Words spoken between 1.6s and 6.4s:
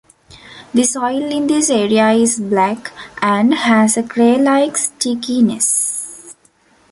area is black and has a clay-like stickiness.